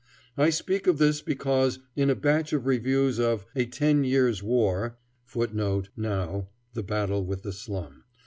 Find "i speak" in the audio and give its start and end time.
0.35-0.87